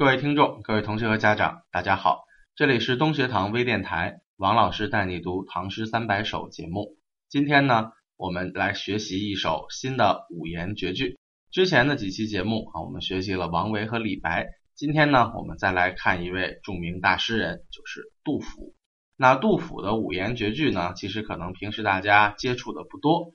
[0.00, 2.24] 各位听众、各位同学和家长，大家好，
[2.56, 6.96] 这里是东学堂微电台，王老师带你读《唐诗三百首》节目。
[7.28, 11.18] 今天呢，我们来学习一首新的五言绝句。
[11.50, 14.46] 之前的几期节目啊，我们学习了王维和李白。
[14.74, 18.74] 今天呢，我们再来看一位著名大诗人，就是杜甫。
[19.18, 23.32] 那杜甫的五言绝句呢，其实可能平时大家接触的不多，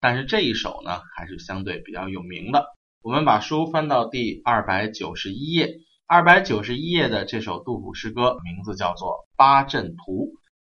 [0.00, 2.64] 但是这一首呢，还是相对比较有名的。
[3.02, 5.80] 我们把书翻到第二百九十一页。
[6.08, 10.12] 二百九十一页的这首杜甫诗歌名字叫做《八阵图》。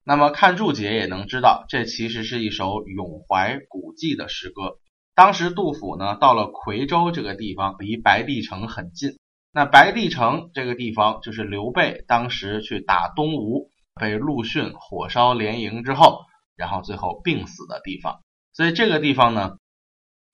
[0.04, 4.78] 那么看注解也能知道，这其实是一首咏怀古迹的诗歌。
[5.16, 9.18] 当时杜甫呢到了夔州这个地方，离白帝城很近。
[9.52, 16.20] 那白帝城这个地方就是刘备当时去打东吴，被陆逊火烧连营之后，
[16.54, 18.20] 然后最后病死的地方。
[18.52, 19.56] 所以这个地方呢，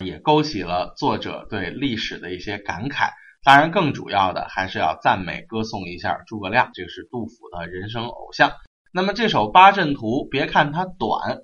[0.05, 3.13] 也勾起了作者对历史的一些感慨。
[3.43, 8.53] 当然，更主要的还是要赞美歌颂一下诸葛亮，这个是杜甫的人生偶像。
[8.93, 11.39] 那么这首八阵图，别看它短，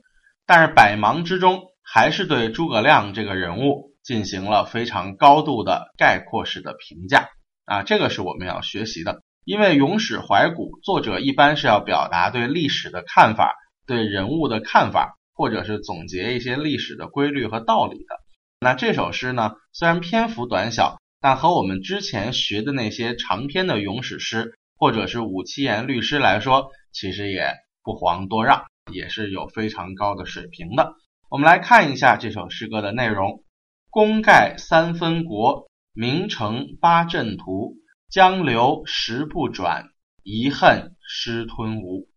[0.45, 7.31] 但是百忙之中还是对诸葛亮这个人物进行了非常高度的概括式的评价
[7.65, 9.23] 啊，这个是我们要学习的。
[9.47, 13.55] 因为咏史怀古，作者一般是要表达对历史的看法、
[13.87, 18.21] 对人物的看法，或者是总结一些历史的规律和道理的。
[18.61, 20.99] 那这首诗呢，虽然篇幅短小。
[21.20, 30.94] 但和我们之前学的那些长篇的咏史诗，或者是五七言律诗来说，其实也不遑多让，也是有非常高的水平的。
[31.28, 33.42] 我们来看一下这首诗歌的内容：
[33.91, 37.75] 功盖三分国，名成八阵图。
[38.09, 39.87] 江流石不转，
[40.22, 42.09] 遗恨失吞吴。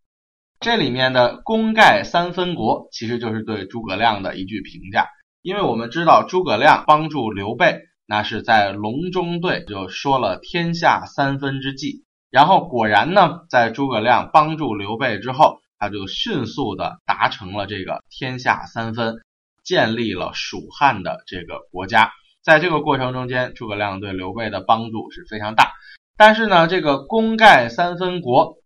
[0.60, 5.08] 这里面的功盖三分国，其实就是对诸葛亮的一句评价。
[5.42, 7.89] 因为我们知道诸葛亮帮助刘备。
[8.10, 19.18] 那是在隆中对就说了天下三分之计，然后果然呢，在诸葛亮帮助刘备之后，他就迅速的达成了这个天下三分，
[19.64, 22.12] 建立了蜀汉的这个国家。
[22.42, 25.74] 在这个过程中间，诸葛亮对刘备的帮助是非常大。
[26.18, 28.58] 但是呢，这个功盖三分国，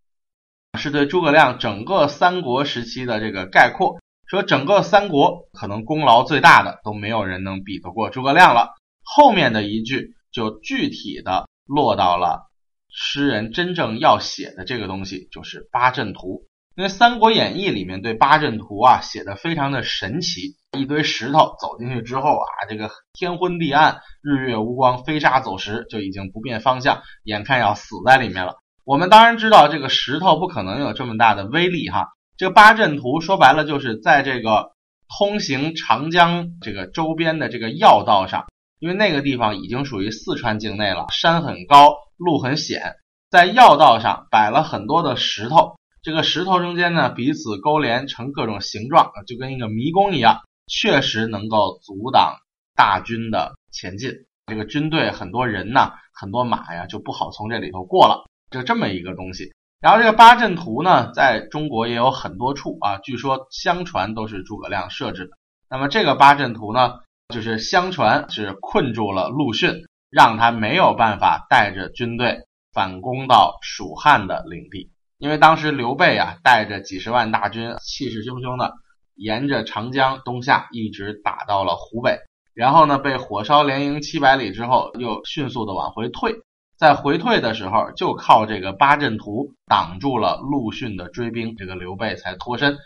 [0.80, 8.70] 是对诸葛亮整个三国时期的这个概括，说整个三国可能功劳最大的都没有人能比得过诸葛亮了。
[9.04, 12.50] 后面的一句就具体的落到了
[12.90, 16.48] 诗人真正要写的这个东西，就是八阵图。
[16.76, 28.56] 因为《三国演义》里面对八阵图啊写的非常的神奇，一堆石头走进去之后啊，这个天昏地暗，日月无光，飞沙走石，就已经不变方向，眼看要死在里面了。
[28.86, 32.08] 我们当然知道这个石头不可能有这么大的威力哈。
[32.38, 34.72] 这个八阵图说白了就是在这个
[35.20, 38.48] 通行长江这个周边的这个要道上。
[38.84, 42.98] 因为那个地方已经属于四川境内了，山很高，路很险，
[43.30, 52.36] 在要道上摆了很多的石头，这个石头中间呢彼此勾连成各种形状，就跟一个迷宫一样，确实能够阻挡
[52.76, 54.12] 大军的前进。
[54.48, 59.54] 这个军队很多人呢，很多马呀，就不好从这里头过了，就这么一个东西。
[59.80, 65.38] 然后这个八阵图呢，在中国也有很多处啊，据说相传都是诸葛亮设置的。
[65.70, 67.00] 那么这个八阵图呢？
[67.30, 74.92] 就是相传是困住了陆逊，让他没有办法带着军队反攻到蜀汉的领地。
[75.18, 78.74] 因为当时刘备啊带着几十万大军，气势汹汹的
[79.16, 82.20] 沿着长江东下，一直打到了湖北，
[82.54, 86.36] 然后呢被火烧连营七百里之后，又迅速的往回退。
[86.78, 92.78] 在回退的时候，就靠这个八阵图挡住了陆逊的追兵，这个刘备才脱身。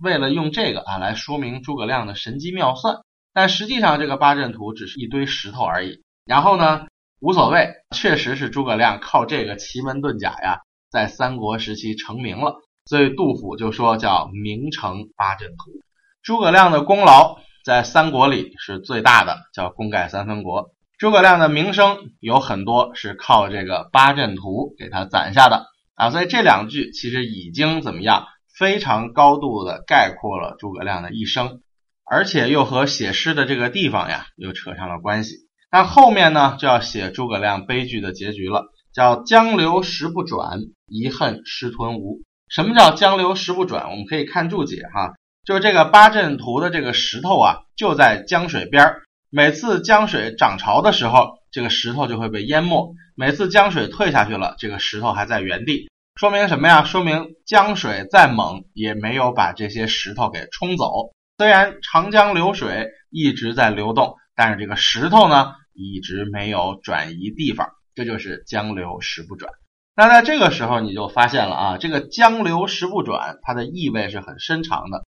[0.00, 3.00] 为了用这个啊来说明诸葛亮的神机妙算。
[3.32, 6.02] 但实际上，这个八阵图只是一堆石头而已。
[6.24, 6.86] 然后呢，
[7.20, 10.60] 无所谓，确实是诸葛亮靠这个奇门遁甲呀，
[10.90, 12.56] 在三国时期成名了。
[12.86, 15.80] 所以杜甫就说叫名成八阵图。
[16.22, 20.70] 诸葛亮的功劳在三国里是最大的，叫功盖三分国。
[20.98, 26.10] 诸葛亮的名声有很多是靠这个八阵图给他攒下的啊。
[26.10, 28.26] 所以这两句其实已经怎么样，
[28.58, 31.62] 非常高度的概括了诸葛亮的一生。
[32.10, 35.36] 而且又和写诗的这个地方呀，又扯上了关系。
[35.70, 42.22] 那后面呢，就要写诸葛亮悲剧的结局了，叫江流石不转，遗恨失吞吴。
[42.48, 43.92] 什么叫江流石不转？
[43.92, 45.12] 我们可以看注解哈，
[45.44, 49.02] 就是这个八阵图的这个石头啊，就在江水边儿。
[49.30, 55.88] 每次江水涨潮的时候，这个石头就会被淹没；每次江水退下去了，这个石头还在原地。
[56.16, 56.82] 说明什么呀？
[56.82, 61.12] 说明江水再猛，也没有把这些石头给冲走。
[61.40, 69.50] 虽然长江流水一直在流动，但是这个石头呢一直没有转移地方，这就是江流石不转。
[69.96, 75.06] 那在这个时候你就发现了啊，这个江流石不转，它的意味是很深长的。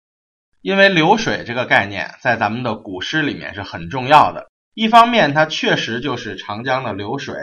[0.61, 4.47] 因为流水这个概念在咱们的古诗里面是很重要的。
[4.73, 7.35] 一方面，它确实就是长江的流水；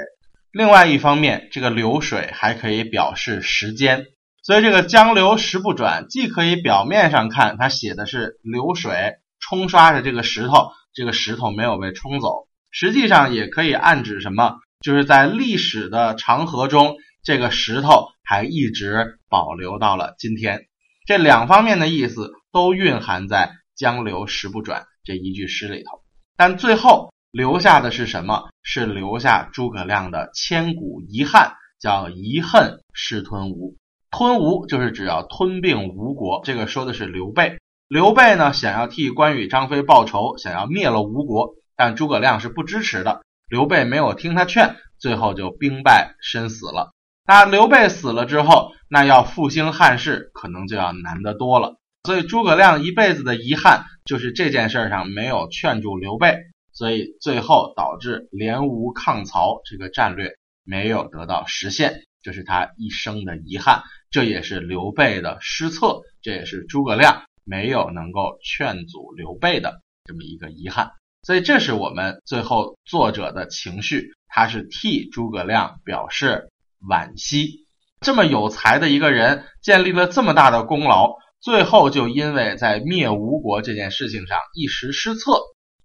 [0.50, 4.06] 另外一方面，这个流水还可以表示时间。
[4.48, 20.66] 所以，这个江流石不转，既可以表面上看它写的是流水冲刷着这个石头，这个石头没有被冲走；实际上也可以暗指什么，就是在历史的长河中，这个石头还一直保留到了今天。
[21.04, 26.02] 这两方面的意思都蕴含在“江流石不转”这一句诗里头，
[26.38, 28.48] 但最后留下的是什么？
[28.62, 33.76] 是留下诸葛亮的千古遗憾，叫遗恨失吞吴。
[34.10, 37.58] 吞吴就是指要吞并吴国，这个说的是刘备。
[37.88, 43.22] 刘备呢，想要替关羽、张飞报仇，想要灭了吴国，但诸葛亮是不支持的。
[43.48, 46.92] 刘备没有听他劝，最后就兵败身死了。
[47.26, 48.72] 那刘备死了之后。
[48.90, 51.76] 那要复兴汉室，可能就要难得多了。
[52.04, 56.38] 所以诸葛亮一辈子的遗憾，就是这件事上没有劝住刘备，
[56.72, 63.82] 所以最后导致联吴抗曹这个战略没有得到实现，这是他一生的遗憾。
[64.10, 70.92] 这也是刘备的失策，这也是诸葛亮没有能够劝阻刘备的这么一个遗憾。
[71.22, 76.50] 所以这是我们最后作者的情绪，他是替诸葛亮表示
[76.86, 77.66] 惋惜。
[78.02, 85.40] 这么有才的一个人，建立了这么大的功劳，最后就因为在灭吴国这件事情上一时失策，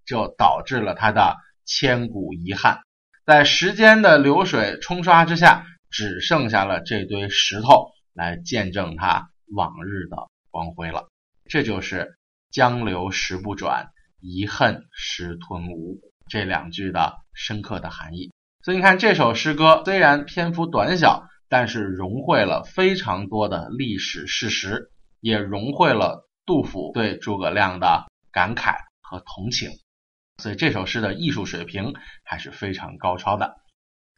[0.05, 2.81] 就导致了他的千古遗憾。
[3.25, 11.07] 在时间的流水冲刷之下，只剩下了这堆石头来见证他往日的光辉了。
[11.45, 12.17] 这就是
[12.51, 18.33] “江流石不转，遗恨失吞吴”这两句的深刻的含义。
[18.61, 21.29] 所以你看，这首诗歌虽然篇幅短小。
[21.49, 29.69] 但是融汇了非常多的历史事实，也融汇了杜甫对诸葛亮的感慨和同情，
[30.41, 31.93] 所以这首诗的艺术水平
[32.23, 33.57] 还是非常高超的。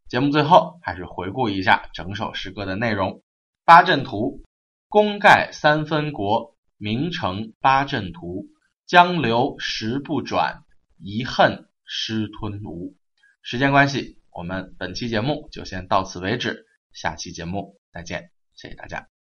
[0.07, 3.24] 节目最后还是回顾一下整首诗歌的内容：
[3.66, 4.44] 八阵图，
[4.88, 8.46] 功盖三分国，名成八阵图，
[8.86, 10.63] 江流石不转，
[11.00, 12.96] 遗恨失吞吴。
[13.42, 16.66] 时间关系，我们本期节目就先到此为止。
[16.94, 19.15] 下期节目再见，谢谢大家。